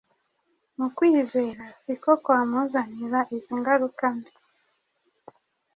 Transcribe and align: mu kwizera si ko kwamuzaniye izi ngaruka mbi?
mu 0.77 0.87
kwizera 0.95 1.65
si 1.81 1.93
ko 2.03 2.11
kwamuzaniye 2.23 3.07
izi 3.37 3.53
ngaruka 3.59 4.05
mbi? 4.15 4.31